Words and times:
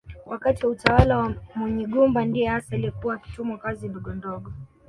Wakati 0.25 0.65
wa 0.65 0.71
utawala 0.71 1.17
wa 1.17 1.35
Munyigumba 1.55 2.25
ndiye 2.25 2.47
hasa 2.49 2.75
aliyekuwa 2.75 3.15
akitumwa 3.15 3.57
kazi 3.57 3.87
ndogondogo 3.89 4.51